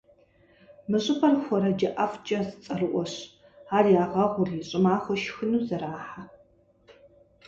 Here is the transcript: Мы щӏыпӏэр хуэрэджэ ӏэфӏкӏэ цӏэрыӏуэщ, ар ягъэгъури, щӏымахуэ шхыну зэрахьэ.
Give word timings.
Мы 0.89 0.97
щӏыпӏэр 1.03 1.33
хуэрэджэ 1.43 1.89
ӏэфӏкӏэ 1.95 2.39
цӏэрыӏуэщ, 2.63 3.13
ар 3.75 3.85
ягъэгъури, 4.03 4.59
щӏымахуэ 4.69 5.15
шхыну 5.21 5.61
зэрахьэ. 5.67 6.21